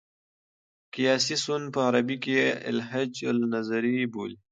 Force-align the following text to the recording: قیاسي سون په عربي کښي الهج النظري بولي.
قیاسي 0.93 1.35
سون 1.43 1.61
په 1.73 1.79
عربي 1.87 2.17
کښي 2.23 2.41
الهج 2.69 3.13
النظري 3.31 3.95
بولي. 4.13 4.37